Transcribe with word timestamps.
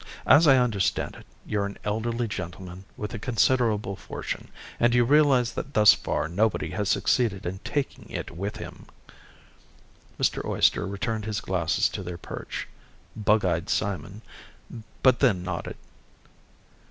As 0.25 0.47
I 0.47 0.57
understand 0.57 1.15
it, 1.15 1.27
you're 1.45 1.67
an 1.67 1.77
elderly 1.83 2.27
gentleman 2.27 2.85
with 2.97 3.13
a 3.13 3.19
considerable 3.19 3.95
fortune 3.95 4.47
and 4.79 4.95
you 4.95 5.05
realize 5.05 5.51
that 5.53 5.75
thus 5.75 5.93
far 5.93 6.27
nobody 6.27 6.71
has 6.71 6.89
succeeded 6.89 7.45
in 7.45 7.59
taking 7.59 8.09
it 8.09 8.31
with 8.31 8.57
him." 8.57 8.87
Mr. 10.19 10.43
Oyster 10.43 10.87
returned 10.87 11.25
his 11.25 11.39
glasses 11.39 11.87
to 11.89 12.01
their 12.01 12.17
perch, 12.17 12.67
bug 13.15 13.45
eyed 13.45 13.69
Simon, 13.69 14.23
but 15.03 15.19
then 15.19 15.43
nodded. 15.43 15.77